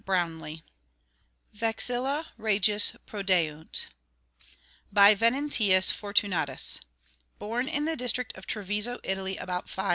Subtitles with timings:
[0.03, 0.63] Passion Week
[1.53, 3.85] VEXILLA REGIS PRODEUNT
[4.91, 6.79] By Venantius Fortunatus.
[7.37, 9.89] Born in the district of Treviso, Italy, about 530.